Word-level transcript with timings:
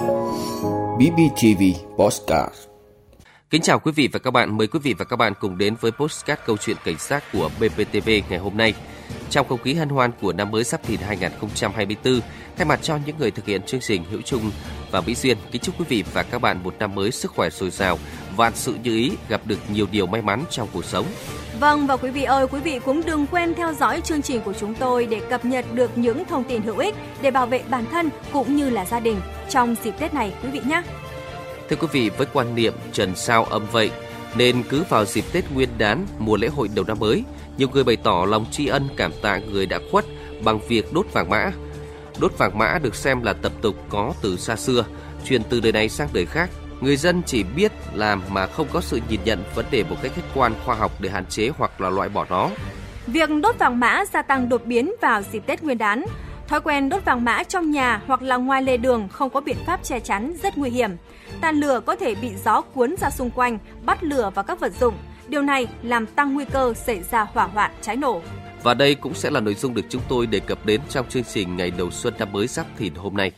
BBTV 0.00 1.62
Postcard 1.96 2.54
Kính 3.50 3.62
chào 3.62 3.78
quý 3.78 3.92
vị 3.92 4.08
và 4.12 4.18
các 4.18 4.30
bạn, 4.30 4.56
mời 4.56 4.66
quý 4.66 4.78
vị 4.82 4.94
và 4.98 5.04
các 5.04 5.16
bạn 5.16 5.32
cùng 5.40 5.58
đến 5.58 5.74
với 5.80 5.92
Postcard 5.92 6.42
câu 6.46 6.56
chuyện 6.56 6.76
cảnh 6.84 6.98
sát 6.98 7.24
của 7.32 7.50
BBTV 7.60 8.08
ngày 8.30 8.38
hôm 8.38 8.56
nay. 8.56 8.74
Trong 9.30 9.48
không 9.48 9.62
khí 9.62 9.74
hân 9.74 9.88
hoan 9.88 10.10
của 10.20 10.32
năm 10.32 10.50
mới 10.50 10.64
sắp 10.64 10.80
thìn 10.82 11.00
2024, 11.00 12.20
thay 12.56 12.66
mặt 12.66 12.80
cho 12.82 12.98
những 13.06 13.16
người 13.18 13.30
thực 13.30 13.46
hiện 13.46 13.62
chương 13.62 13.80
trình 13.80 14.04
Hữu 14.10 14.22
Trung 14.22 14.50
và 14.90 15.00
Mỹ 15.00 15.14
Duyên, 15.14 15.36
kính 15.52 15.62
chúc 15.62 15.80
quý 15.80 15.84
vị 15.88 16.04
và 16.12 16.22
các 16.22 16.38
bạn 16.38 16.62
một 16.62 16.74
năm 16.78 16.94
mới 16.94 17.10
sức 17.10 17.30
khỏe 17.30 17.50
dồi 17.50 17.70
dào, 17.70 17.98
vạn 18.36 18.52
sự 18.54 18.74
như 18.82 18.96
ý, 18.96 19.12
gặp 19.28 19.40
được 19.44 19.58
nhiều 19.72 19.86
điều 19.90 20.06
may 20.06 20.22
mắn 20.22 20.44
trong 20.50 20.68
cuộc 20.72 20.84
sống. 20.84 21.06
Vâng 21.60 21.86
và 21.86 21.96
quý 21.96 22.10
vị 22.10 22.24
ơi, 22.24 22.46
quý 22.50 22.60
vị 22.60 22.80
cũng 22.84 23.02
đừng 23.06 23.26
quên 23.26 23.54
theo 23.54 23.74
dõi 23.74 24.00
chương 24.04 24.22
trình 24.22 24.40
của 24.40 24.52
chúng 24.52 24.74
tôi 24.74 25.06
để 25.06 25.20
cập 25.30 25.44
nhật 25.44 25.64
được 25.74 25.98
những 25.98 26.24
thông 26.24 26.44
tin 26.44 26.62
hữu 26.62 26.78
ích 26.78 26.94
để 27.22 27.30
bảo 27.30 27.46
vệ 27.46 27.62
bản 27.70 27.84
thân 27.90 28.08
cũng 28.32 28.56
như 28.56 28.70
là 28.70 28.84
gia 28.84 29.00
đình 29.00 29.20
trong 29.50 29.76
dịp 29.84 29.94
Tết 29.98 30.14
này 30.14 30.32
quý 30.42 30.48
vị 30.50 30.60
nhé. 30.66 30.82
Thưa 31.68 31.76
quý 31.76 31.86
vị, 31.92 32.10
với 32.10 32.26
quan 32.32 32.54
niệm 32.54 32.74
trần 32.92 33.16
sao 33.16 33.44
âm 33.44 33.66
vậy, 33.72 33.90
nên 34.36 34.62
cứ 34.62 34.84
vào 34.88 35.04
dịp 35.04 35.24
Tết 35.32 35.44
Nguyên 35.52 35.68
đán, 35.78 36.06
mùa 36.18 36.36
lễ 36.36 36.48
hội 36.48 36.68
đầu 36.74 36.84
năm 36.84 36.98
mới, 36.98 37.24
nhiều 37.56 37.68
người 37.68 37.84
bày 37.84 37.96
tỏ 37.96 38.24
lòng 38.28 38.46
tri 38.50 38.66
ân 38.66 38.88
cảm 38.96 39.12
tạ 39.22 39.38
người 39.38 39.66
đã 39.66 39.78
khuất 39.90 40.04
bằng 40.44 40.60
việc 40.68 40.92
đốt 40.92 41.06
vàng 41.12 41.30
mã. 41.30 41.52
Đốt 42.18 42.38
vàng 42.38 42.58
mã 42.58 42.78
được 42.82 42.94
xem 42.94 43.22
là 43.22 43.32
tập 43.32 43.52
tục 43.62 43.74
có 43.88 44.12
từ 44.22 44.36
xa 44.36 44.56
xưa, 44.56 44.84
truyền 45.24 45.42
từ 45.44 45.60
đời 45.60 45.72
này 45.72 45.88
sang 45.88 46.08
đời 46.12 46.26
khác. 46.26 46.50
Người 46.80 46.96
dân 46.96 47.22
chỉ 47.26 47.42
biết 47.42 47.72
làm 47.94 48.22
mà 48.28 48.46
không 48.46 48.66
có 48.72 48.80
sự 48.80 49.00
nhìn 49.08 49.20
nhận 49.24 49.44
vấn 49.54 49.66
đề 49.70 49.84
một 49.84 49.96
cách 50.02 50.12
khách 50.14 50.34
quan 50.34 50.52
khoa 50.64 50.74
học 50.74 50.92
để 51.00 51.10
hạn 51.10 51.26
chế 51.26 51.50
hoặc 51.58 51.80
là 51.80 51.90
loại 51.90 52.08
bỏ 52.08 52.26
nó. 52.30 52.50
Việc 53.06 53.30
đốt 53.42 53.58
vàng 53.58 53.80
mã 53.80 54.04
gia 54.12 54.22
tăng 54.22 54.48
đột 54.48 54.64
biến 54.64 54.92
vào 55.00 55.22
dịp 55.22 55.42
Tết 55.46 55.62
Nguyên 55.62 55.78
đán. 55.78 56.04
Thói 56.48 56.60
quen 56.60 56.88
đốt 56.88 57.04
vàng 57.04 57.24
mã 57.24 57.42
trong 57.42 57.70
nhà 57.70 58.02
hoặc 58.06 58.22
là 58.22 58.36
ngoài 58.36 58.62
lề 58.62 58.76
đường 58.76 59.08
không 59.08 59.30
có 59.30 59.40
biện 59.40 59.56
pháp 59.66 59.82
che 59.82 60.00
chắn 60.00 60.34
rất 60.42 60.58
nguy 60.58 60.70
hiểm. 60.70 60.90
Tàn 61.40 61.56
lửa 61.56 61.80
có 61.86 61.96
thể 61.96 62.14
bị 62.14 62.30
gió 62.44 62.60
cuốn 62.60 62.94
ra 63.00 63.10
xung 63.10 63.30
quanh, 63.30 63.58
bắt 63.84 64.04
lửa 64.04 64.30
vào 64.34 64.44
các 64.44 64.60
vật 64.60 64.72
dụng. 64.80 64.94
Điều 65.28 65.42
này 65.42 65.66
làm 65.82 66.06
tăng 66.06 66.34
nguy 66.34 66.44
cơ 66.44 66.74
xảy 66.74 67.02
ra 67.10 67.26
hỏa 67.32 67.44
hoạn 67.44 67.70
cháy 67.82 67.96
nổ. 67.96 68.20
Và 68.62 68.74
đây 68.74 68.94
cũng 68.94 69.14
sẽ 69.14 69.30
là 69.30 69.40
nội 69.40 69.54
dung 69.54 69.74
được 69.74 69.84
chúng 69.88 70.02
tôi 70.08 70.26
đề 70.26 70.40
cập 70.40 70.66
đến 70.66 70.80
trong 70.88 71.08
chương 71.08 71.24
trình 71.24 71.56
ngày 71.56 71.70
đầu 71.70 71.90
xuân 71.90 72.14
năm 72.18 72.32
mới 72.32 72.48
sắp 72.48 72.66
thìn 72.78 72.94
hôm 72.94 73.16
nay. 73.16 73.32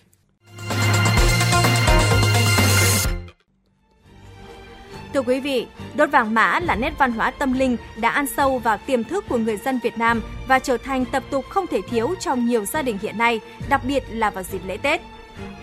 Thưa 5.14 5.22
quý 5.22 5.40
vị, 5.40 5.66
đốt 5.94 6.10
vàng 6.10 6.34
mã 6.34 6.60
là 6.60 6.74
nét 6.74 6.92
văn 6.98 7.12
hóa 7.12 7.30
tâm 7.30 7.52
linh 7.52 7.76
đã 7.96 8.10
ăn 8.10 8.26
sâu 8.26 8.58
vào 8.58 8.78
tiềm 8.86 9.04
thức 9.04 9.24
của 9.28 9.38
người 9.38 9.56
dân 9.56 9.78
Việt 9.82 9.98
Nam 9.98 10.22
và 10.48 10.58
trở 10.58 10.76
thành 10.76 11.04
tập 11.04 11.22
tục 11.30 11.44
không 11.48 11.66
thể 11.66 11.80
thiếu 11.80 12.14
trong 12.20 12.46
nhiều 12.46 12.64
gia 12.64 12.82
đình 12.82 12.98
hiện 13.02 13.18
nay, 13.18 13.40
đặc 13.68 13.80
biệt 13.84 14.04
là 14.10 14.30
vào 14.30 14.44
dịp 14.44 14.60
lễ 14.66 14.76
Tết. 14.76 15.00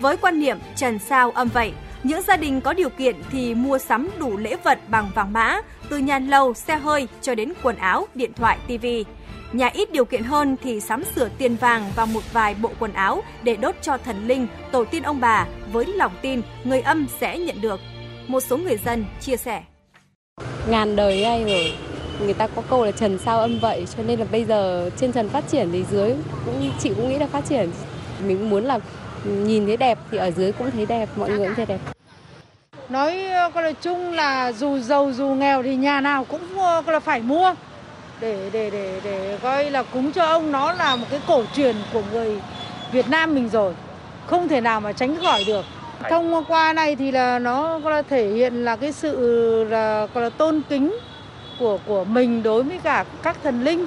Với 0.00 0.16
quan 0.16 0.40
niệm 0.40 0.58
trần 0.76 0.98
sao 0.98 1.30
âm 1.30 1.48
vậy, 1.48 1.72
những 2.02 2.22
gia 2.22 2.36
đình 2.36 2.60
có 2.60 2.72
điều 2.72 2.90
kiện 2.90 3.16
thì 3.30 3.54
mua 3.54 3.78
sắm 3.78 4.08
đủ 4.18 4.36
lễ 4.36 4.56
vật 4.64 4.78
bằng 4.88 5.10
vàng 5.14 5.32
mã, 5.32 5.60
từ 5.88 5.98
nhà 5.98 6.18
lầu, 6.18 6.54
xe 6.54 6.76
hơi 6.76 7.08
cho 7.22 7.34
đến 7.34 7.52
quần 7.62 7.76
áo, 7.76 8.06
điện 8.14 8.32
thoại, 8.32 8.58
tivi. 8.66 9.04
Nhà 9.52 9.68
ít 9.68 9.92
điều 9.92 10.04
kiện 10.04 10.22
hơn 10.22 10.56
thì 10.62 10.80
sắm 10.80 11.04
sửa 11.04 11.28
tiền 11.38 11.56
vàng 11.56 11.90
và 11.96 12.04
một 12.04 12.32
vài 12.32 12.54
bộ 12.54 12.70
quần 12.78 12.92
áo 12.92 13.22
để 13.42 13.56
đốt 13.56 13.74
cho 13.82 13.98
thần 13.98 14.28
linh, 14.28 14.46
tổ 14.72 14.84
tiên 14.84 15.02
ông 15.02 15.20
bà 15.20 15.46
với 15.72 15.86
lòng 15.86 16.12
tin 16.22 16.42
người 16.64 16.80
âm 16.80 17.06
sẽ 17.20 17.38
nhận 17.38 17.60
được. 17.60 17.80
Một 18.26 18.40
số 18.40 18.56
người 18.56 18.76
dân 18.84 19.04
chia 19.20 19.36
sẻ. 19.36 19.62
Ngàn 20.68 20.96
đời 20.96 21.24
ai 21.24 21.44
rồi, 21.44 21.72
người 22.20 22.34
ta 22.34 22.46
có 22.46 22.62
câu 22.70 22.84
là 22.84 22.90
trần 22.90 23.18
sao 23.18 23.40
âm 23.40 23.58
vậy 23.58 23.86
cho 23.96 24.02
nên 24.02 24.18
là 24.18 24.26
bây 24.32 24.44
giờ 24.44 24.90
trên 24.96 25.12
trần 25.12 25.28
phát 25.28 25.44
triển 25.48 25.68
thì 25.72 25.84
dưới 25.90 26.14
cũng 26.44 26.72
chị 26.80 26.92
cũng 26.96 27.08
nghĩ 27.08 27.18
là 27.18 27.26
phát 27.26 27.44
triển. 27.48 27.70
Mình 28.26 28.38
cũng 28.38 28.50
muốn 28.50 28.64
là 28.64 28.78
nhìn 29.24 29.66
thấy 29.66 29.76
đẹp 29.76 29.98
thì 30.10 30.18
ở 30.18 30.30
dưới 30.30 30.52
cũng 30.52 30.70
thấy 30.70 30.86
đẹp 30.86 31.08
mọi 31.16 31.30
người 31.30 31.46
cũng 31.46 31.56
thấy 31.56 31.66
đẹp. 31.66 31.80
Nói 32.88 33.24
coi 33.54 33.62
là 33.62 33.72
chung 33.72 34.12
là 34.12 34.52
dù 34.52 34.78
giàu 34.78 35.12
dù 35.12 35.26
nghèo 35.26 35.62
thì 35.62 35.76
nhà 35.76 36.00
nào 36.00 36.24
cũng 36.24 36.40
coi 36.56 36.92
là 36.92 37.00
phải 37.00 37.20
mua. 37.20 37.54
Để 38.20 38.50
để 38.52 38.70
để 38.70 39.00
để 39.04 39.38
coi 39.42 39.70
là 39.70 39.82
cúng 39.82 40.12
cho 40.12 40.24
ông 40.24 40.52
nó 40.52 40.72
là 40.72 40.96
một 40.96 41.06
cái 41.10 41.20
cổ 41.26 41.44
truyền 41.56 41.76
của 41.92 42.02
người 42.12 42.36
Việt 42.92 43.08
Nam 43.08 43.34
mình 43.34 43.48
rồi. 43.48 43.74
Không 44.26 44.48
thể 44.48 44.60
nào 44.60 44.80
mà 44.80 44.92
tránh 44.92 45.16
khỏi 45.22 45.44
được 45.46 45.64
thông 46.08 46.44
qua 46.48 46.72
này 46.72 46.96
thì 46.96 47.10
là 47.12 47.38
nó 47.38 47.78
là 47.78 48.02
thể 48.02 48.28
hiện 48.28 48.64
là 48.64 48.76
cái 48.76 48.92
sự 48.92 49.64
là 49.64 50.06
là 50.14 50.30
tôn 50.30 50.62
kính 50.68 50.98
của 51.58 51.78
của 51.86 52.04
mình 52.04 52.42
đối 52.42 52.62
với 52.62 52.78
cả 52.82 53.04
các 53.22 53.36
thần 53.42 53.64
linh. 53.64 53.86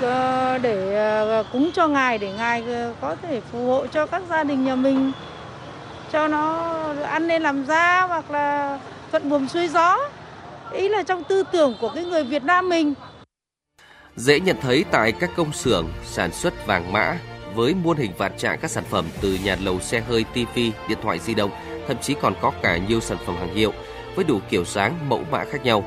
Ờ, 0.00 0.58
để 0.58 0.94
ờ, 0.96 1.44
cúng 1.52 1.70
cho 1.74 1.88
ngài 1.88 2.18
để 2.18 2.32
ngài 2.32 2.64
có 3.00 3.16
thể 3.22 3.40
phù 3.52 3.66
hộ 3.66 3.86
cho 3.86 4.06
các 4.06 4.22
gia 4.30 4.44
đình 4.44 4.64
nhà 4.64 4.74
mình 4.74 5.12
cho 6.12 6.28
nó 6.28 6.72
ăn 7.02 7.28
nên 7.28 7.42
làm 7.42 7.66
ra 7.66 8.06
hoặc 8.08 8.30
là 8.30 8.78
thuận 9.10 9.28
buồm 9.28 9.46
xuôi 9.46 9.68
gió. 9.68 9.98
Ý 10.72 10.88
là 10.88 11.02
trong 11.02 11.24
tư 11.24 11.42
tưởng 11.52 11.74
của 11.80 11.88
cái 11.88 12.04
người 12.04 12.24
Việt 12.24 12.44
Nam 12.44 12.68
mình. 12.68 12.94
Dễ 14.16 14.40
nhận 14.40 14.56
thấy 14.60 14.84
tại 14.90 15.12
các 15.12 15.30
công 15.36 15.52
xưởng 15.52 15.88
sản 16.04 16.32
xuất 16.32 16.66
vàng 16.66 16.92
mã 16.92 17.18
với 17.54 17.74
muôn 17.74 17.96
hình 17.96 18.12
vạn 18.18 18.32
trạng 18.38 18.58
các 18.58 18.70
sản 18.70 18.84
phẩm 18.90 19.04
từ 19.20 19.38
nhà 19.44 19.56
lầu 19.60 19.80
xe 19.80 20.00
hơi, 20.00 20.24
tivi, 20.34 20.72
điện 20.88 20.98
thoại 21.02 21.18
di 21.18 21.34
động, 21.34 21.50
thậm 21.88 21.96
chí 22.02 22.14
còn 22.22 22.34
có 22.40 22.52
cả 22.62 22.76
nhiều 22.76 23.00
sản 23.00 23.18
phẩm 23.26 23.36
hàng 23.36 23.54
hiệu 23.54 23.72
với 24.14 24.24
đủ 24.24 24.40
kiểu 24.50 24.64
dáng, 24.64 25.08
mẫu 25.08 25.20
mã 25.30 25.44
khác 25.44 25.64
nhau. 25.64 25.84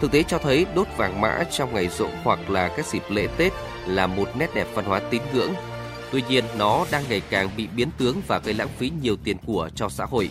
Thực 0.00 0.12
tế 0.12 0.22
cho 0.22 0.38
thấy 0.38 0.66
đốt 0.74 0.86
vàng 0.96 1.20
mã 1.20 1.44
trong 1.50 1.74
ngày 1.74 1.88
rỗ 1.88 2.06
hoặc 2.24 2.50
là 2.50 2.68
các 2.68 2.86
dịp 2.86 3.02
lễ 3.08 3.28
Tết 3.36 3.52
là 3.86 4.06
một 4.06 4.28
nét 4.38 4.54
đẹp 4.54 4.66
văn 4.74 4.84
hóa 4.84 5.00
tín 5.10 5.22
ngưỡng. 5.34 5.52
Tuy 6.12 6.22
nhiên, 6.28 6.44
nó 6.58 6.86
đang 6.90 7.04
ngày 7.08 7.22
càng 7.30 7.48
bị 7.56 7.68
biến 7.76 7.88
tướng 7.98 8.20
và 8.26 8.38
gây 8.38 8.54
lãng 8.54 8.68
phí 8.78 8.92
nhiều 9.02 9.16
tiền 9.24 9.36
của 9.46 9.70
cho 9.74 9.88
xã 9.88 10.04
hội. 10.04 10.30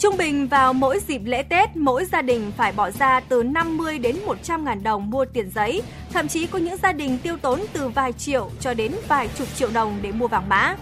Trung 0.00 0.16
bình 0.16 0.46
vào 0.46 0.72
mỗi 0.72 0.98
dịp 1.08 1.20
lễ 1.24 1.42
Tết, 1.42 1.76
mỗi 1.76 2.04
gia 2.04 2.22
đình 2.22 2.52
phải 2.56 2.72
bỏ 2.72 2.90
ra 2.90 3.20
từ 3.20 3.42
50 3.42 3.98
đến 3.98 4.16
100 4.26 4.64
ngàn 4.64 4.82
đồng 4.82 5.10
mua 5.10 5.24
tiền 5.24 5.50
giấy. 5.54 5.82
Thậm 6.12 6.28
chí 6.28 6.46
có 6.46 6.58
những 6.58 6.76
gia 6.82 6.92
đình 6.92 7.18
tiêu 7.22 7.36
tốn 7.36 7.60
từ 7.72 7.88
vài 7.88 8.12
triệu 8.12 8.50
cho 8.60 8.74
đến 8.74 8.92
vài 9.08 9.28
chục 9.38 9.48
triệu 9.56 9.70
đồng 9.74 9.98
để 10.02 10.12
mua 10.12 10.28
vàng 10.28 10.48
mã. 10.48 10.76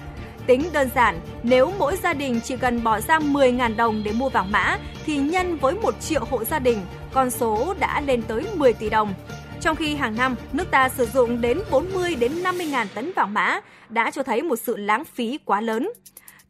Tính 0.47 0.63
đơn 0.73 0.91
giản, 0.95 1.21
nếu 1.43 1.73
mỗi 1.79 1.97
gia 2.03 2.15
đình 2.15 2.41
chỉ 2.45 2.57
cần 2.57 2.85
bỏ 2.85 3.01
ra 3.01 3.19
10 3.19 3.53
ngàn 3.53 3.77
đồng 3.77 4.03
để 4.05 4.13
mua 4.13 4.29
vàng 4.29 4.53
mã 4.53 4.79
thì 5.07 5.19
nhân 5.19 5.57
với 5.57 5.75
1 5.75 5.95
triệu 6.01 6.25
hộ 6.31 6.45
gia 6.45 6.59
đình, 6.59 6.79
con 7.13 7.31
số 7.31 7.75
đã 7.79 8.01
lên 8.01 8.23
tới 8.23 8.47
10 8.55 8.73
tỷ 8.73 8.91
đồng. 8.91 9.15
Trong 9.61 9.77
khi 9.77 9.95
hàng 9.95 10.17
năm, 10.17 10.37
nước 10.53 10.71
ta 10.71 10.89
sử 10.89 11.07
dụng 11.07 11.41
đến 11.41 11.61
40 11.71 12.15
đến 12.15 12.43
50 12.43 12.67
ngàn 12.67 12.87
tấn 12.95 13.13
vàng 13.17 13.35
mã 13.35 13.61
đã 13.89 14.11
cho 14.11 14.23
thấy 14.23 14.43
một 14.43 14.57
sự 14.57 14.77
lãng 14.77 15.05
phí 15.05 15.39
quá 15.45 15.61
lớn. 15.61 15.91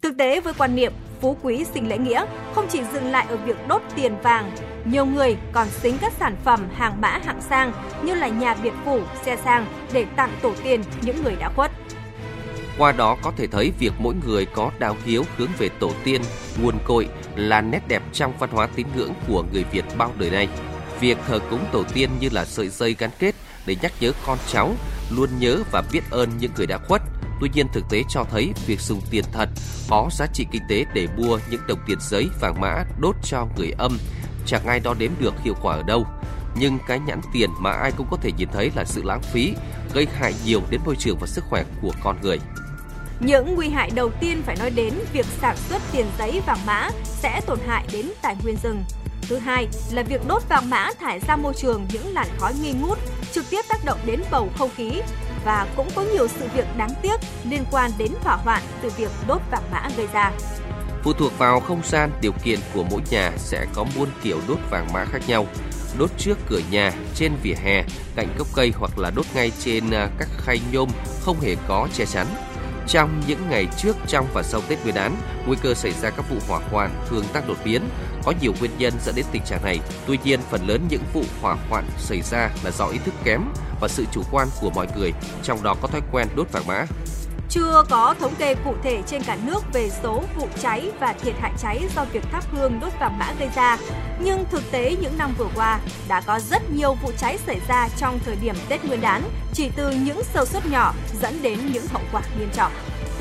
Thực 0.02 0.16
tế 0.16 0.40
với 0.40 0.54
quan 0.58 0.76
niệm 0.76 0.92
phú 1.20 1.36
quý 1.42 1.64
sinh 1.74 1.88
lễ 1.88 1.98
nghĩa 1.98 2.24
không 2.54 2.66
chỉ 2.70 2.80
dừng 2.92 3.06
lại 3.06 3.26
ở 3.28 3.36
việc 3.36 3.56
đốt 3.68 3.82
tiền 3.96 4.16
vàng, 4.22 4.50
nhiều 4.84 5.06
người 5.06 5.36
còn 5.52 5.68
xính 5.68 5.98
các 6.00 6.12
sản 6.18 6.36
phẩm 6.44 6.68
hàng 6.74 7.00
mã 7.00 7.20
hạng 7.24 7.40
sang 7.40 7.72
như 8.02 8.14
là 8.14 8.28
nhà 8.28 8.54
biệt 8.54 8.72
phủ, 8.84 9.00
xe 9.24 9.36
sang 9.44 9.66
để 9.92 10.06
tặng 10.16 10.30
tổ 10.42 10.52
tiên 10.64 10.82
những 11.02 11.22
người 11.22 11.36
đã 11.36 11.50
khuất. 11.56 11.70
Qua 12.78 12.92
đó 12.92 13.16
có 13.22 13.32
thể 13.36 13.46
thấy 13.46 13.72
việc 13.78 13.92
mỗi 13.98 14.14
người 14.26 14.46
có 14.46 14.70
đạo 14.78 14.96
hiếu 15.04 15.24
hướng 15.36 15.50
về 15.58 15.68
tổ 15.68 15.90
tiên, 16.04 16.22
nguồn 16.62 16.74
cội 16.84 17.08
là 17.36 17.60
nét 17.60 17.80
đẹp 17.88 18.02
trong 18.12 18.32
văn 18.38 18.50
hóa 18.52 18.68
tín 18.76 18.86
ngưỡng 18.96 19.12
của 19.28 19.44
người 19.52 19.64
Việt 19.72 19.84
bao 19.96 20.12
đời 20.18 20.30
nay. 20.30 20.48
Việc 21.00 21.18
thờ 21.26 21.38
cúng 21.50 21.64
tổ 21.72 21.84
tiên 21.94 22.10
như 22.20 22.28
là 22.32 22.44
sợi 22.44 22.68
dây 22.68 22.96
gắn 22.98 23.10
kết 23.18 23.34
để 23.66 23.76
nhắc 23.82 23.92
nhớ 24.00 24.12
con 24.26 24.38
cháu, 24.48 24.74
luôn 25.10 25.28
nhớ 25.38 25.58
và 25.72 25.82
biết 25.92 26.02
ơn 26.10 26.30
những 26.40 26.50
người 26.56 26.66
đã 26.66 26.78
khuất– 26.78 27.02
Tuy 27.40 27.48
nhiên 27.54 27.66
thực 27.72 27.84
tế 27.90 28.02
cho 28.08 28.24
thấy 28.30 28.52
việc 28.66 28.80
dùng 28.80 29.00
tiền 29.10 29.24
thật 29.32 29.48
có 29.88 30.08
giá 30.12 30.26
trị 30.34 30.46
kinh 30.50 30.62
tế 30.68 30.84
để 30.94 31.06
mua 31.16 31.38
những 31.50 31.60
đồng 31.68 31.78
tiền 31.86 31.98
giấy 32.00 32.28
vàng 32.40 32.60
mã 32.60 32.84
đốt 33.00 33.14
cho 33.22 33.46
người 33.56 33.72
âm 33.78 33.98
chẳng 34.46 34.66
ai 34.66 34.80
đo 34.80 34.94
đếm 34.94 35.10
được 35.20 35.34
hiệu 35.44 35.54
quả 35.62 35.74
ở 35.74 35.82
đâu. 35.82 36.06
Nhưng 36.54 36.78
cái 36.88 37.00
nhãn 37.06 37.20
tiền 37.32 37.50
mà 37.60 37.70
ai 37.70 37.92
cũng 37.96 38.06
có 38.10 38.16
thể 38.16 38.32
nhìn 38.38 38.48
thấy 38.52 38.70
là 38.76 38.84
sự 38.84 39.02
lãng 39.02 39.22
phí, 39.22 39.54
gây 39.94 40.06
hại 40.18 40.34
nhiều 40.44 40.60
đến 40.70 40.80
môi 40.84 40.96
trường 40.96 41.18
và 41.20 41.26
sức 41.26 41.44
khỏe 41.50 41.64
của 41.82 41.92
con 42.02 42.16
người. 42.22 42.38
Những 43.20 43.54
nguy 43.54 43.68
hại 43.68 43.90
đầu 43.94 44.10
tiên 44.20 44.42
phải 44.46 44.56
nói 44.56 44.70
đến 44.70 44.94
việc 45.12 45.26
sản 45.40 45.56
xuất 45.56 45.82
tiền 45.92 46.06
giấy 46.18 46.42
vàng 46.46 46.66
mã 46.66 46.90
sẽ 47.04 47.40
tổn 47.46 47.58
hại 47.66 47.86
đến 47.92 48.06
tài 48.22 48.36
nguyên 48.42 48.56
rừng. 48.62 48.84
Thứ 49.28 49.38
hai 49.38 49.68
là 49.92 50.02
việc 50.02 50.20
đốt 50.28 50.42
vàng 50.48 50.70
mã 50.70 50.90
thải 51.00 51.20
ra 51.20 51.36
môi 51.36 51.54
trường 51.54 51.86
những 51.92 52.14
làn 52.14 52.26
khói 52.38 52.54
nghi 52.62 52.72
ngút, 52.72 52.98
trực 53.32 53.50
tiếp 53.50 53.60
tác 53.68 53.84
động 53.84 53.98
đến 54.06 54.22
bầu 54.30 54.48
không 54.58 54.70
khí, 54.76 54.90
và 55.44 55.66
cũng 55.76 55.88
có 55.94 56.02
nhiều 56.02 56.28
sự 56.28 56.48
việc 56.54 56.66
đáng 56.76 56.90
tiếc 57.02 57.20
liên 57.44 57.64
quan 57.70 57.90
đến 57.98 58.12
hỏa 58.20 58.36
hoạn 58.36 58.62
từ 58.82 58.90
việc 58.96 59.10
đốt 59.28 59.40
vàng 59.50 59.62
mã 59.72 59.88
gây 59.96 60.06
ra. 60.12 60.32
Phụ 61.02 61.12
thuộc 61.12 61.38
vào 61.38 61.60
không 61.60 61.80
gian, 61.84 62.10
điều 62.20 62.32
kiện 62.44 62.60
của 62.74 62.84
mỗi 62.90 63.00
nhà 63.10 63.32
sẽ 63.36 63.66
có 63.74 63.84
muôn 63.96 64.08
kiểu 64.22 64.40
đốt 64.48 64.58
vàng 64.70 64.92
mã 64.92 65.04
khác 65.04 65.22
nhau. 65.26 65.46
Đốt 65.98 66.10
trước 66.18 66.38
cửa 66.48 66.60
nhà, 66.70 66.92
trên 67.14 67.32
vỉa 67.42 67.54
hè, 67.64 67.84
cạnh 68.16 68.28
gốc 68.38 68.46
cây 68.54 68.72
hoặc 68.76 68.98
là 68.98 69.10
đốt 69.10 69.26
ngay 69.34 69.52
trên 69.58 69.90
à, 69.90 70.08
các 70.18 70.28
khay 70.38 70.60
nhôm 70.72 70.88
không 71.20 71.40
hề 71.40 71.56
có 71.68 71.88
che 71.94 72.06
chắn. 72.06 72.26
Trong 72.86 73.22
những 73.26 73.50
ngày 73.50 73.66
trước, 73.76 73.96
trong 74.06 74.26
và 74.34 74.42
sau 74.42 74.60
Tết 74.68 74.82
Nguyên 74.82 74.94
đán, 74.94 75.16
nguy 75.46 75.56
cơ 75.62 75.74
xảy 75.74 75.92
ra 75.92 76.10
các 76.10 76.30
vụ 76.30 76.36
hỏa 76.48 76.60
hoạn 76.70 76.90
thường 77.08 77.24
tăng 77.32 77.48
đột 77.48 77.56
biến. 77.64 77.82
Có 78.24 78.32
nhiều 78.40 78.52
nguyên 78.60 78.70
nhân 78.78 78.92
dẫn 79.04 79.14
đến 79.14 79.24
tình 79.32 79.42
trạng 79.42 79.64
này. 79.64 79.80
Tuy 80.06 80.18
nhiên, 80.24 80.40
phần 80.50 80.66
lớn 80.66 80.86
những 80.90 81.02
vụ 81.12 81.22
hỏa 81.40 81.56
hoạn 81.68 81.84
xảy 81.98 82.22
ra 82.22 82.50
là 82.64 82.70
do 82.70 82.86
ý 82.86 82.98
thức 82.98 83.14
kém 83.24 83.42
và 83.80 83.88
sự 83.88 84.04
chủ 84.12 84.22
quan 84.30 84.48
của 84.60 84.70
mọi 84.70 84.86
người, 84.96 85.12
trong 85.42 85.62
đó 85.62 85.76
có 85.82 85.88
thói 85.88 86.00
quen 86.12 86.28
đốt 86.36 86.52
vàng 86.52 86.66
mã. 86.66 86.86
Chưa 87.50 87.84
có 87.90 88.14
thống 88.20 88.34
kê 88.34 88.54
cụ 88.54 88.74
thể 88.82 89.02
trên 89.06 89.22
cả 89.22 89.36
nước 89.44 89.64
về 89.72 89.90
số 90.02 90.22
vụ 90.36 90.48
cháy 90.62 90.90
và 91.00 91.12
thiệt 91.12 91.34
hại 91.40 91.52
cháy 91.62 91.84
do 91.96 92.04
việc 92.12 92.24
thắp 92.32 92.44
hương 92.52 92.80
đốt 92.80 92.92
vàng 93.00 93.18
mã 93.18 93.32
gây 93.38 93.48
ra, 93.56 93.78
nhưng 94.20 94.44
thực 94.50 94.70
tế 94.70 94.96
những 95.00 95.18
năm 95.18 95.34
vừa 95.38 95.48
qua 95.54 95.80
đã 96.08 96.20
có 96.20 96.40
rất 96.50 96.70
nhiều 96.70 96.94
vụ 96.94 97.10
cháy 97.18 97.38
xảy 97.46 97.60
ra 97.68 97.88
trong 97.96 98.18
thời 98.24 98.36
điểm 98.36 98.54
Tết 98.68 98.84
Nguyên 98.84 99.00
đán, 99.00 99.22
chỉ 99.54 99.70
từ 99.76 99.90
những 99.90 100.22
sơ 100.34 100.44
suất 100.44 100.66
nhỏ 100.66 100.94
dẫn 101.20 101.42
đến 101.42 101.58
những 101.72 101.86
hậu 101.92 102.02
quả 102.12 102.22
nghiêm 102.38 102.50
trọng. 102.54 102.72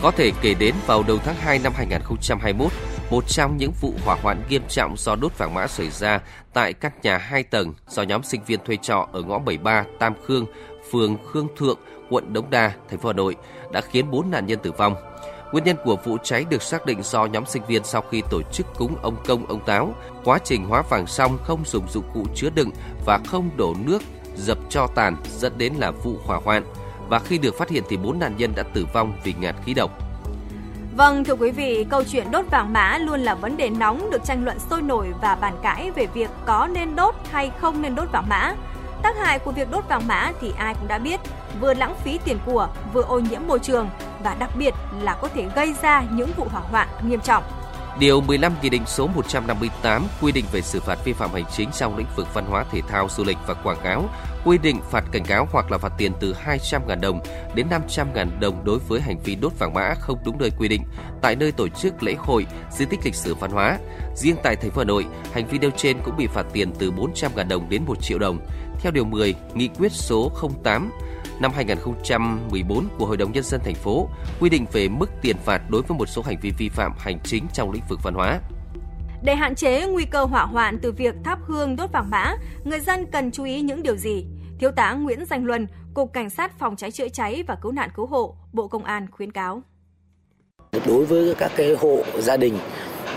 Có 0.01 0.11
thể 0.11 0.31
kể 0.41 0.53
đến 0.53 0.75
vào 0.85 1.03
đầu 1.03 1.17
tháng 1.25 1.35
2 1.35 1.59
năm 1.59 1.73
2021, 1.75 2.71
một 3.09 3.23
trong 3.27 3.57
những 3.57 3.71
vụ 3.81 3.93
hỏa 4.05 4.15
hoạn 4.21 4.41
nghiêm 4.49 4.61
trọng 4.69 4.95
do 4.97 5.15
đốt 5.15 5.37
vàng 5.37 5.53
mã 5.53 5.67
xảy 5.67 5.89
ra 5.89 6.19
tại 6.53 6.73
các 6.73 6.93
nhà 7.03 7.17
hai 7.17 7.43
tầng 7.43 7.73
do 7.87 8.03
nhóm 8.03 8.23
sinh 8.23 8.41
viên 8.43 8.59
thuê 8.65 8.77
trọ 8.81 9.07
ở 9.11 9.21
ngõ 9.21 9.39
73 9.39 9.85
Tam 9.99 10.13
Khương, 10.27 10.45
phường 10.91 11.17
Khương 11.25 11.47
Thượng, 11.57 11.79
quận 12.09 12.33
Đống 12.33 12.49
Đa, 12.49 12.71
thành 12.89 12.99
phố 12.99 13.09
Hà 13.09 13.13
Nội 13.13 13.35
đã 13.71 13.81
khiến 13.81 14.11
4 14.11 14.31
nạn 14.31 14.45
nhân 14.45 14.59
tử 14.63 14.71
vong. 14.71 14.95
Nguyên 15.51 15.63
nhân 15.63 15.77
của 15.83 15.95
vụ 15.95 16.17
cháy 16.23 16.45
được 16.49 16.61
xác 16.61 16.85
định 16.85 17.03
do 17.03 17.25
nhóm 17.25 17.45
sinh 17.45 17.63
viên 17.67 17.83
sau 17.83 18.03
khi 18.11 18.21
tổ 18.31 18.41
chức 18.53 18.67
cúng 18.77 18.95
ông 19.01 19.15
công 19.27 19.45
ông 19.45 19.65
táo, 19.65 19.95
quá 20.23 20.39
trình 20.43 20.65
hóa 20.65 20.83
vàng 20.89 21.07
xong 21.07 21.37
không 21.43 21.65
dùng 21.65 21.87
dụng 21.89 22.09
cụ 22.13 22.25
chứa 22.35 22.49
đựng 22.55 22.69
và 23.05 23.19
không 23.27 23.49
đổ 23.57 23.75
nước 23.85 24.01
dập 24.35 24.57
cho 24.69 24.87
tàn 24.95 25.15
dẫn 25.37 25.57
đến 25.57 25.73
là 25.73 25.91
vụ 25.91 26.17
hỏa 26.23 26.39
hoạn. 26.43 26.63
Và 27.09 27.19
khi 27.19 27.37
được 27.37 27.55
phát 27.57 27.69
hiện 27.69 27.83
thì 27.89 27.97
bốn 27.97 28.19
nạn 28.19 28.33
nhân 28.37 28.53
đã 28.55 28.63
tử 28.73 28.85
vong 28.93 29.19
vì 29.23 29.33
ngạt 29.39 29.55
khí 29.65 29.73
độc. 29.73 30.06
Vâng, 30.97 31.23
thưa 31.23 31.35
quý 31.35 31.51
vị, 31.51 31.85
câu 31.89 32.03
chuyện 32.03 32.31
đốt 32.31 32.45
vàng 32.51 32.73
mã 32.73 32.97
luôn 32.97 33.19
là 33.19 33.35
vấn 33.35 33.57
đề 33.57 33.69
nóng 33.69 34.09
được 34.09 34.23
tranh 34.23 34.45
luận 34.45 34.59
sôi 34.59 34.81
nổi 34.81 35.13
và 35.21 35.35
bàn 35.35 35.53
cãi 35.61 35.91
về 35.91 36.05
việc 36.05 36.29
có 36.45 36.67
nên 36.73 36.95
đốt 36.95 37.15
hay 37.31 37.51
không 37.61 37.81
nên 37.81 37.95
đốt 37.95 38.11
vàng 38.11 38.29
mã. 38.29 38.53
Tác 39.03 39.17
hại 39.17 39.39
của 39.39 39.51
việc 39.51 39.71
đốt 39.71 39.87
vàng 39.89 40.07
mã 40.07 40.31
thì 40.41 40.53
ai 40.57 40.73
cũng 40.73 40.87
đã 40.87 40.97
biết, 40.97 41.19
vừa 41.61 41.73
lãng 41.73 41.95
phí 42.03 42.19
tiền 42.25 42.37
của, 42.45 42.69
vừa 42.93 43.01
ô 43.01 43.19
nhiễm 43.19 43.41
môi 43.47 43.59
trường 43.59 43.89
và 44.23 44.35
đặc 44.39 44.49
biệt 44.57 44.73
là 45.01 45.17
có 45.21 45.27
thể 45.27 45.45
gây 45.55 45.75
ra 45.81 46.03
những 46.11 46.31
vụ 46.37 46.47
hỏa 46.51 46.61
hoạn 46.61 46.87
nghiêm 47.01 47.19
trọng. 47.19 47.43
Điều 47.99 48.21
15 48.21 48.53
Nghị 48.61 48.69
định 48.69 48.83
số 48.85 49.07
158 49.07 50.07
quy 50.21 50.31
định 50.31 50.45
về 50.51 50.61
xử 50.61 50.79
phạt 50.79 50.99
vi 51.05 51.13
phạm 51.13 51.33
hành 51.33 51.45
chính 51.57 51.69
trong 51.71 51.97
lĩnh 51.97 52.07
vực 52.15 52.27
văn 52.33 52.45
hóa 52.45 52.65
thể 52.71 52.81
thao, 52.87 53.07
du 53.09 53.23
lịch 53.23 53.37
và 53.47 53.53
quảng 53.53 53.77
cáo, 53.83 54.09
quy 54.45 54.57
định 54.57 54.81
phạt 54.91 55.03
cảnh 55.11 55.23
cáo 55.25 55.47
hoặc 55.51 55.71
là 55.71 55.77
phạt 55.77 55.91
tiền 55.97 56.11
từ 56.19 56.35
200.000 56.45 56.99
đồng 56.99 57.19
đến 57.55 57.67
500.000 57.69 58.39
đồng 58.39 58.65
đối 58.65 58.79
với 58.79 59.01
hành 59.01 59.19
vi 59.23 59.35
đốt 59.35 59.51
vàng 59.59 59.73
mã 59.73 59.93
không 59.93 60.17
đúng 60.25 60.37
nơi 60.37 60.51
quy 60.59 60.67
định 60.67 60.83
tại 61.21 61.35
nơi 61.35 61.51
tổ 61.51 61.67
chức 61.67 62.03
lễ 62.03 62.15
hội, 62.17 62.45
di 62.71 62.85
tích 62.85 62.99
lịch 63.05 63.15
sử 63.15 63.35
văn 63.35 63.51
hóa. 63.51 63.77
Riêng 64.15 64.35
tại 64.43 64.55
thành 64.55 64.71
phố 64.71 64.79
Hà 64.79 64.85
Nội, 64.85 65.05
hành 65.33 65.47
vi 65.47 65.57
nêu 65.57 65.71
trên 65.77 65.97
cũng 66.03 66.17
bị 66.17 66.27
phạt 66.27 66.45
tiền 66.53 66.73
từ 66.79 66.91
400.000 66.91 67.47
đồng 67.47 67.69
đến 67.69 67.83
1 67.85 68.01
triệu 68.01 68.19
đồng. 68.19 68.39
Theo 68.81 68.91
điều 68.91 69.05
10, 69.05 69.35
Nghị 69.53 69.67
quyết 69.67 69.91
số 69.91 70.31
08 70.63 70.91
năm 71.39 71.51
2014 71.55 72.87
của 72.97 73.05
Hội 73.05 73.17
đồng 73.17 73.31
Nhân 73.31 73.43
dân 73.43 73.61
thành 73.63 73.75
phố 73.75 74.09
quy 74.39 74.49
định 74.49 74.65
về 74.71 74.87
mức 74.87 75.09
tiền 75.21 75.35
phạt 75.45 75.61
đối 75.69 75.81
với 75.81 75.97
một 75.97 76.05
số 76.05 76.21
hành 76.21 76.37
vi 76.41 76.51
vi 76.57 76.69
phạm 76.69 76.91
hành 76.99 77.19
chính 77.23 77.45
trong 77.53 77.71
lĩnh 77.71 77.83
vực 77.89 77.99
văn 78.03 78.13
hóa. 78.13 78.39
Để 79.23 79.35
hạn 79.35 79.55
chế 79.55 79.87
nguy 79.87 80.05
cơ 80.05 80.25
hỏa 80.25 80.45
hoạn 80.45 80.79
từ 80.81 80.91
việc 80.91 81.15
thắp 81.23 81.39
hương 81.45 81.75
đốt 81.75 81.91
vàng 81.91 82.09
mã, 82.09 82.35
người 82.63 82.79
dân 82.79 83.05
cần 83.11 83.31
chú 83.31 83.43
ý 83.43 83.61
những 83.61 83.83
điều 83.83 83.95
gì? 83.95 84.25
Thiếu 84.59 84.71
tá 84.71 84.93
Nguyễn 84.93 85.25
Danh 85.25 85.45
Luân, 85.45 85.67
Cục 85.93 86.13
Cảnh 86.13 86.29
sát 86.29 86.59
Phòng 86.59 86.75
cháy 86.75 86.91
chữa 86.91 87.09
cháy 87.09 87.43
và 87.47 87.55
Cứu 87.61 87.71
nạn 87.71 87.89
Cứu 87.95 88.05
hộ, 88.05 88.35
Bộ 88.53 88.67
Công 88.67 88.83
an 88.83 89.07
khuyến 89.11 89.31
cáo. 89.31 89.61
Đối 90.85 91.05
với 91.05 91.35
các 91.37 91.51
cái 91.55 91.75
hộ 91.75 92.03
gia 92.19 92.37
đình 92.37 92.57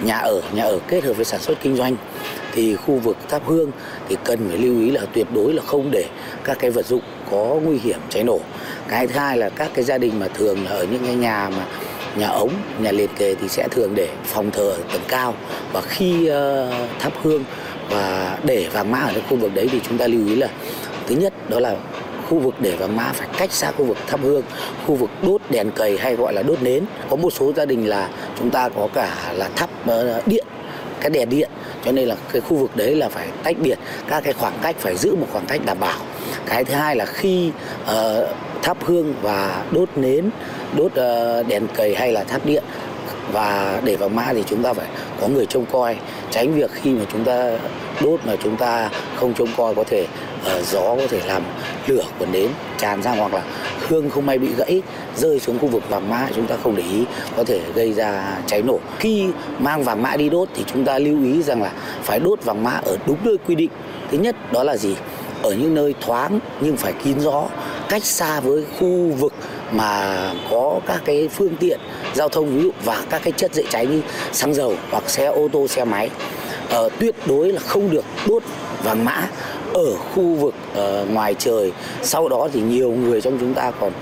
nhà 0.04 0.16
ở, 0.16 0.42
nhà 0.54 0.62
ở 0.62 0.80
kết 0.88 1.04
hợp 1.04 1.12
với 1.12 1.24
sản 1.24 1.40
xuất 1.40 1.58
kinh 1.62 1.76
doanh 1.76 1.96
thì 2.52 2.76
khu 2.76 2.94
vực 2.94 3.16
thắp 3.28 3.42
hương 3.46 3.70
thì 4.08 4.16
cần 4.24 4.48
phải 4.48 4.58
lưu 4.58 4.80
ý 4.80 4.90
là 4.90 5.00
tuyệt 5.12 5.26
đối 5.34 5.54
là 5.54 5.62
không 5.66 5.90
để 5.90 6.04
các 6.44 6.58
cái 6.60 6.70
vật 6.70 6.86
dụng 6.86 7.02
có 7.30 7.56
nguy 7.64 7.78
hiểm 7.78 7.98
cháy 8.08 8.24
nổ. 8.24 8.40
Cái 8.88 9.06
thứ 9.06 9.18
hai 9.18 9.36
là 9.38 9.48
các 9.48 9.70
cái 9.74 9.84
gia 9.84 9.98
đình 9.98 10.18
mà 10.18 10.28
thường 10.28 10.64
là 10.64 10.70
ở 10.70 10.86
những 10.90 11.02
cái 11.04 11.14
nhà 11.14 11.50
mà 11.56 11.66
nhà 12.16 12.26
ống, 12.26 12.50
nhà 12.80 12.92
liền 12.92 13.10
kề 13.18 13.34
thì 13.34 13.48
sẽ 13.48 13.68
thường 13.70 13.94
để 13.94 14.08
phòng 14.24 14.50
thờ 14.50 14.70
ở 14.70 14.78
tầng 14.92 15.02
cao 15.08 15.34
và 15.72 15.80
khi 15.80 16.26
ờ, 16.26 16.72
uh, 16.84 17.00
thắp 17.00 17.12
hương 17.22 17.44
và 17.90 18.38
để 18.44 18.68
vàng 18.72 18.90
mã 18.90 18.98
ở 18.98 19.12
cái 19.12 19.22
khu 19.28 19.36
vực 19.36 19.54
đấy 19.54 19.68
thì 19.72 19.80
chúng 19.88 19.98
ta 19.98 20.06
lưu 20.06 20.26
ý 20.26 20.36
là 20.36 20.48
thứ 21.06 21.14
nhất 21.14 21.50
đó 21.50 21.60
là 21.60 21.76
khu 22.28 22.38
vực 22.38 22.54
để 22.60 22.76
vàng 22.76 22.96
mã 22.96 23.12
phải 23.14 23.28
cách 23.38 23.52
xa 23.52 23.72
khu 23.72 23.84
vực 23.84 23.96
thắp 24.06 24.20
hương, 24.22 24.42
khu 24.86 24.94
vực 24.94 25.10
đốt 25.22 25.40
đèn 25.50 25.70
cầy 25.70 25.98
hay 25.98 26.16
gọi 26.16 26.32
là 26.32 26.42
đốt 26.42 26.62
nến. 26.62 26.84
Có 27.10 27.16
một 27.16 27.30
số 27.30 27.52
gia 27.56 27.64
đình 27.64 27.88
là 27.88 28.08
chúng 28.38 28.50
ta 28.50 28.68
có 28.68 28.88
cả 28.94 29.32
là 29.36 29.48
thắp 29.56 29.70
uh, 29.84 30.26
điện 30.26 30.46
cái 31.00 31.10
đèn 31.10 31.28
điện. 31.28 31.50
Cho 31.84 31.92
nên 31.92 32.08
là 32.08 32.16
cái 32.32 32.40
khu 32.40 32.56
vực 32.56 32.76
đấy 32.76 32.94
là 32.94 33.08
phải 33.08 33.28
tách 33.42 33.56
biệt 33.58 33.78
các 34.08 34.24
cái 34.24 34.32
khoảng 34.32 34.58
cách 34.62 34.76
phải 34.78 34.96
giữ 34.96 35.14
một 35.14 35.26
khoảng 35.32 35.46
cách 35.46 35.60
đảm 35.66 35.80
bảo. 35.80 36.00
Cái 36.46 36.64
thứ 36.64 36.74
hai 36.74 36.96
là 36.96 37.06
khi 37.06 37.50
uh, 37.82 37.90
thắp 38.62 38.76
hương 38.84 39.14
và 39.22 39.64
đốt 39.70 39.88
nến 39.96 40.30
đốt 40.76 40.92
uh, 40.92 41.46
đèn 41.48 41.66
cầy 41.74 41.94
hay 41.94 42.12
là 42.12 42.24
thắp 42.24 42.46
điện 42.46 42.64
và 43.32 43.80
để 43.84 43.96
vào 43.96 44.08
mã 44.08 44.32
thì 44.32 44.44
chúng 44.46 44.62
ta 44.62 44.72
phải 44.72 44.86
có 45.20 45.28
người 45.28 45.46
trông 45.46 45.66
coi. 45.72 45.96
Tránh 46.30 46.54
việc 46.54 46.70
khi 46.74 46.90
mà 46.90 47.04
chúng 47.12 47.24
ta 47.24 47.50
đốt 48.00 48.20
mà 48.24 48.36
chúng 48.42 48.56
ta 48.56 48.90
không 49.16 49.34
trông 49.34 49.48
coi 49.56 49.74
có 49.74 49.84
thể 49.84 50.06
Ờ, 50.44 50.62
gió 50.62 50.80
có 50.80 51.06
thể 51.08 51.20
làm 51.26 51.42
lửa 51.86 52.04
của 52.18 52.26
nến 52.26 52.48
tràn 52.78 53.02
ra 53.02 53.10
hoặc 53.10 53.34
là 53.34 53.42
hương 53.88 54.10
không 54.10 54.26
may 54.26 54.38
bị 54.38 54.48
gãy 54.56 54.82
rơi 55.16 55.40
xuống 55.40 55.58
khu 55.58 55.66
vực 55.66 55.82
vàng 55.88 56.10
mã 56.10 56.28
chúng 56.36 56.46
ta 56.46 56.56
không 56.62 56.76
để 56.76 56.82
ý 56.82 57.04
có 57.36 57.44
thể 57.44 57.60
gây 57.74 57.92
ra 57.92 58.38
cháy 58.46 58.62
nổ. 58.62 58.78
Khi 58.98 59.26
mang 59.58 59.84
vàng 59.84 60.02
mã 60.02 60.16
đi 60.16 60.28
đốt 60.28 60.48
thì 60.54 60.64
chúng 60.72 60.84
ta 60.84 60.98
lưu 60.98 61.24
ý 61.24 61.42
rằng 61.42 61.62
là 61.62 61.72
phải 62.02 62.20
đốt 62.20 62.44
vàng 62.44 62.64
mã 62.64 62.70
ở 62.70 62.96
đúng 63.06 63.16
nơi 63.24 63.36
quy 63.46 63.54
định. 63.54 63.70
Thứ 64.10 64.18
nhất 64.18 64.52
đó 64.52 64.64
là 64.64 64.76
gì? 64.76 64.96
Ở 65.42 65.54
những 65.54 65.74
nơi 65.74 65.94
thoáng 66.00 66.40
nhưng 66.60 66.76
phải 66.76 66.92
kín 67.04 67.20
gió 67.20 67.44
cách 67.88 68.04
xa 68.04 68.40
với 68.40 68.64
khu 68.78 69.12
vực 69.18 69.32
mà 69.72 70.16
có 70.50 70.80
các 70.86 71.02
cái 71.04 71.28
phương 71.28 71.56
tiện 71.60 71.80
giao 72.14 72.28
thông 72.28 72.56
ví 72.56 72.62
dụ 72.62 72.70
và 72.84 73.02
các 73.10 73.20
cái 73.24 73.32
chất 73.36 73.54
dễ 73.54 73.62
cháy 73.70 73.86
như 73.86 74.02
xăng 74.32 74.54
dầu 74.54 74.74
hoặc 74.90 75.10
xe 75.10 75.26
ô 75.26 75.48
tô 75.52 75.68
xe 75.68 75.84
máy. 75.84 76.10
Ờ, 76.70 76.88
tuyệt 76.98 77.14
đối 77.26 77.52
là 77.52 77.60
không 77.60 77.90
được 77.90 78.04
đốt 78.28 78.42
vàng 78.82 79.04
mã 79.04 79.28
ở 79.74 79.94
khu 80.14 80.22
vực 80.34 80.54
uh, 80.72 81.10
ngoài 81.10 81.34
trời. 81.38 81.72
Sau 82.02 82.28
đó 82.28 82.48
thì 82.52 82.60
nhiều 82.60 82.90
người 82.90 83.20
trong 83.20 83.38
chúng 83.40 83.54
ta 83.54 83.70
còn 83.80 83.92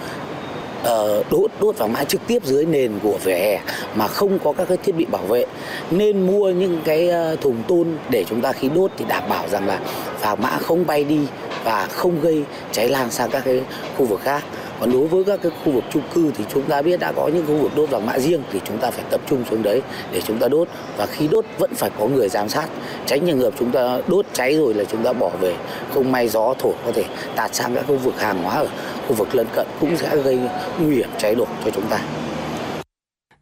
uh, 0.82 1.26
đốt 1.30 1.50
đốt 1.60 1.78
vàng 1.78 1.92
mã 1.92 2.04
trực 2.04 2.20
tiếp 2.26 2.44
dưới 2.44 2.66
nền 2.66 2.92
của 3.02 3.18
vỉa 3.24 3.34
hè 3.34 3.60
mà 3.94 4.08
không 4.08 4.38
có 4.38 4.52
các 4.52 4.68
cái 4.68 4.76
thiết 4.76 4.94
bị 4.96 5.04
bảo 5.04 5.22
vệ. 5.22 5.44
Nên 5.90 6.26
mua 6.26 6.50
những 6.50 6.80
cái 6.84 7.10
uh, 7.32 7.40
thùng 7.40 7.62
tôn 7.68 7.88
để 8.10 8.24
chúng 8.28 8.40
ta 8.40 8.52
khi 8.52 8.68
đốt 8.68 8.90
thì 8.98 9.04
đảm 9.08 9.22
bảo 9.28 9.48
rằng 9.48 9.66
là 9.66 9.80
vàng 10.20 10.42
mã 10.42 10.50
không 10.50 10.86
bay 10.86 11.04
đi 11.04 11.20
và 11.64 11.86
không 11.86 12.20
gây 12.20 12.44
cháy 12.72 12.88
lan 12.88 13.10
sang 13.10 13.30
các 13.30 13.42
cái 13.44 13.60
khu 13.96 14.06
vực 14.06 14.20
khác 14.20 14.44
còn 14.80 14.92
đối 14.92 15.06
với 15.06 15.24
các 15.24 15.40
cái 15.42 15.52
khu 15.64 15.72
vực 15.72 15.84
chung 15.90 16.02
cư 16.14 16.30
thì 16.36 16.44
chúng 16.54 16.62
ta 16.62 16.82
biết 16.82 17.00
đã 17.00 17.12
có 17.12 17.30
những 17.34 17.46
khu 17.46 17.56
vực 17.56 17.72
đốt 17.76 17.90
vàng 17.90 18.06
mã 18.06 18.18
riêng 18.18 18.42
thì 18.52 18.60
chúng 18.64 18.78
ta 18.78 18.90
phải 18.90 19.04
tập 19.10 19.20
trung 19.26 19.44
xuống 19.50 19.62
đấy 19.62 19.82
để 20.12 20.20
chúng 20.20 20.38
ta 20.38 20.48
đốt. 20.48 20.68
Và 20.96 21.06
khi 21.06 21.28
đốt 21.28 21.44
vẫn 21.58 21.74
phải 21.74 21.90
có 21.98 22.06
người 22.06 22.28
giám 22.28 22.48
sát. 22.48 22.68
Tránh 23.06 23.26
trường 23.26 23.40
hợp 23.40 23.52
chúng 23.58 23.70
ta 23.70 23.98
đốt 24.08 24.26
cháy 24.32 24.56
rồi 24.56 24.74
là 24.74 24.84
chúng 24.84 25.02
ta 25.02 25.12
bỏ 25.12 25.30
về, 25.40 25.54
không 25.94 26.12
may 26.12 26.28
gió 26.28 26.54
thổi, 26.58 26.74
có 26.86 26.92
thể 26.92 27.04
tạt 27.36 27.54
sang 27.54 27.74
các 27.74 27.84
khu 27.88 27.96
vực 27.96 28.20
hàng 28.20 28.42
hóa 28.42 28.54
ở 28.54 28.66
khu 29.08 29.14
vực 29.14 29.34
lân 29.34 29.46
cận 29.54 29.66
cũng 29.80 29.96
sẽ 29.96 30.16
gây 30.16 30.38
nguy 30.80 30.96
hiểm 30.96 31.08
cháy 31.18 31.34
nổ 31.34 31.46
cho 31.64 31.70
chúng 31.70 31.86
ta 31.86 32.00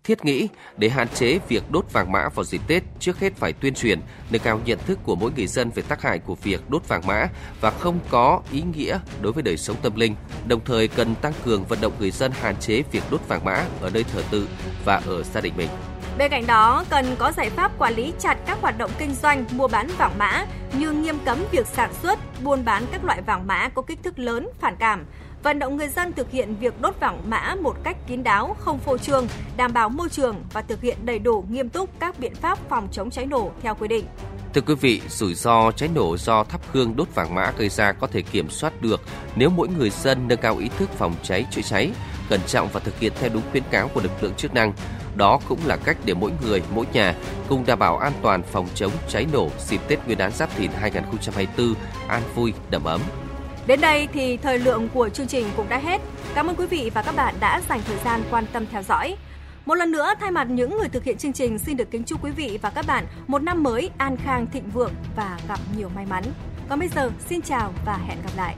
thiết 0.07 0.25
nghĩ 0.25 0.49
để 0.77 0.89
hạn 0.89 1.09
chế 1.09 1.39
việc 1.49 1.71
đốt 1.71 1.93
vàng 1.93 2.13
mã 2.13 2.29
vào 2.29 2.45
dịp 2.45 2.61
Tết, 2.67 2.83
trước 3.01 3.21
hết 3.21 3.37
phải 3.37 3.53
tuyên 3.53 3.75
truyền, 3.75 4.01
nâng 4.31 4.43
cao 4.43 4.61
nhận 4.65 4.79
thức 4.87 4.99
của 5.03 5.17
mỗi 5.17 5.31
người 5.37 5.47
dân 5.47 5.71
về 5.71 5.83
tác 5.89 6.03
hại 6.03 6.19
của 6.19 6.35
việc 6.35 6.71
đốt 6.71 6.89
vàng 6.89 7.07
mã 7.07 7.29
và 7.61 7.71
không 7.71 7.99
có 8.11 8.41
ý 8.53 8.63
nghĩa 8.77 8.99
đối 9.21 9.33
với 9.33 9.43
đời 9.43 9.57
sống 9.57 9.77
tâm 9.83 9.97
linh. 9.97 10.15
Đồng 10.47 10.61
thời 10.65 10.89
cần 10.89 11.15
tăng 11.15 11.33
cường 11.45 11.65
vận 11.65 11.81
động 11.81 11.93
người 11.99 12.11
dân 12.11 12.33
hạn 12.41 12.57
chế 12.61 12.83
việc 12.93 13.03
đốt 13.11 13.21
vàng 13.29 13.45
mã 13.45 13.65
ở 13.81 13.91
nơi 13.91 14.05
thờ 14.05 14.23
tự 14.31 14.49
và 14.85 15.03
ở 15.07 15.23
gia 15.23 15.41
đình 15.41 15.53
mình. 15.57 15.69
Bên 16.19 16.31
cạnh 16.31 16.47
đó, 16.47 16.85
cần 16.91 17.17
có 17.19 17.33
giải 17.37 17.51
pháp 17.51 17.79
quản 17.79 17.95
lý 17.95 18.13
chặt 18.19 18.35
các 18.47 18.59
hoạt 18.61 18.79
động 18.79 18.91
kinh 18.99 19.15
doanh 19.15 19.45
mua 19.53 19.69
bán 19.69 19.89
vàng 19.99 20.19
mã 20.19 20.47
như 20.73 20.93
nghiêm 20.93 21.19
cấm 21.25 21.45
việc 21.53 21.67
sản 21.67 21.91
xuất, 22.03 22.19
buôn 22.45 22.65
bán 22.65 22.87
các 22.93 23.05
loại 23.05 23.23
vàng 23.23 23.47
mã 23.47 23.69
có 23.69 23.83
kích 23.83 23.99
thước 24.03 24.19
lớn, 24.19 24.49
phản 24.61 24.77
cảm, 24.79 25.05
vận 25.43 25.59
động 25.59 25.77
người 25.77 25.89
dân 25.89 26.13
thực 26.13 26.31
hiện 26.31 26.57
việc 26.61 26.81
đốt 26.81 27.01
vàng 27.01 27.21
mã 27.31 27.55
một 27.63 27.77
cách 27.83 27.97
kín 28.07 28.23
đáo, 28.23 28.57
không 28.59 28.79
phô 28.79 28.99
trương, 28.99 29.29
đảm 29.57 29.73
bảo 29.73 29.89
môi 29.89 30.09
trường 30.09 30.37
và 30.53 30.63
thực 30.63 30.83
hiện 30.83 30.97
đầy 31.05 31.19
đủ 31.19 31.45
nghiêm 31.51 31.69
túc 31.69 31.91
các 32.01 32.19
biện 32.19 32.35
pháp 32.35 32.59
phòng 32.69 32.89
chống 32.93 33.11
cháy 33.11 33.27
nổ 33.27 33.51
theo 33.63 33.75
quy 33.75 33.89
định. 33.89 34.05
Thưa 34.55 34.61
quý 34.61 34.75
vị, 34.75 35.03
rủi 35.09 35.35
ro 35.35 35.73
cháy 35.73 35.89
nổ 35.95 36.17
do 36.17 36.45
thắp 36.45 36.61
hương 36.73 36.97
đốt 36.97 37.09
vàng 37.15 37.35
mã 37.35 37.53
gây 37.59 37.69
ra 37.69 37.93
có 37.93 38.07
thể 38.07 38.23
kiểm 38.23 38.51
soát 38.51 38.83
được 38.83 39.01
nếu 39.37 39.51
mỗi 39.51 39.69
người 39.69 39.91
dân 39.91 40.29
nâng 40.29 40.41
cao 40.41 40.57
ý 40.57 40.69
thức 40.79 40.91
phòng 40.91 41.15
cháy 41.23 41.47
chữa 41.51 41.63
cháy, 41.63 41.91
cẩn 42.29 42.41
trọng 42.47 42.69
và 42.73 42.81
thực 42.81 42.99
hiện 42.99 43.13
theo 43.21 43.31
đúng 43.35 43.43
khuyến 43.51 43.63
cáo 43.71 43.89
của 43.89 44.01
lực 44.01 44.23
lượng 44.23 44.35
chức 44.35 44.55
năng. 44.55 44.73
Đó 45.15 45.41
cũng 45.49 45.59
là 45.67 45.77
cách 45.77 45.97
để 46.05 46.15
mỗi 46.15 46.31
người, 46.43 46.63
mỗi 46.75 46.87
nhà 46.93 47.15
cùng 47.49 47.67
đảm 47.67 47.79
bảo 47.79 47.99
an 47.99 48.13
toàn 48.23 48.43
phòng 48.43 48.69
chống 48.75 48.93
cháy 49.09 49.27
nổ 49.33 49.51
dịp 49.59 49.81
Tết 49.89 50.07
Nguyên 50.07 50.19
đán 50.19 50.33
Giáp 50.33 50.57
Thìn 50.57 50.71
2024 50.81 51.75
an 52.09 52.23
vui, 52.35 52.53
đầm 52.71 52.85
ấm. 52.85 53.01
Đến 53.67 53.81
đây 53.81 54.09
thì 54.13 54.37
thời 54.37 54.59
lượng 54.59 54.89
của 54.95 55.09
chương 55.09 55.27
trình 55.27 55.47
cũng 55.57 55.69
đã 55.69 55.79
hết. 55.79 56.01
Cảm 56.35 56.47
ơn 56.47 56.57
quý 56.57 56.67
vị 56.67 56.91
và 56.95 57.03
các 57.03 57.17
bạn 57.17 57.35
đã 57.41 57.61
dành 57.69 57.81
thời 57.87 57.97
gian 58.05 58.23
quan 58.31 58.45
tâm 58.53 58.67
theo 58.71 58.83
dõi. 58.83 59.17
Một 59.65 59.75
lần 59.75 59.91
nữa, 59.91 60.15
thay 60.21 60.31
mặt 60.31 60.45
những 60.51 60.79
người 60.79 60.89
thực 60.89 61.05
hiện 61.05 61.19
chương 61.19 61.33
trình 61.33 61.59
xin 61.59 61.77
được 61.77 61.91
kính 61.91 62.05
chúc 62.05 62.25
quý 62.25 62.31
vị 62.31 62.59
và 62.63 62.71
các 62.71 62.87
bạn 62.87 63.07
một 63.27 63.43
năm 63.43 63.63
mới 63.63 63.91
an 63.99 64.17
khang 64.17 64.47
thịnh 64.47 64.71
vượng 64.71 64.93
và 65.17 65.39
gặp 65.49 65.59
nhiều 65.77 65.89
may 65.95 66.07
mắn. 66.07 66.25
Còn 66.69 66.79
bây 66.79 66.89
giờ, 66.89 67.11
xin 67.29 67.43
chào 67.43 67.73
và 67.87 67.99
hẹn 68.09 68.19
gặp 68.23 68.33
lại. 68.37 68.57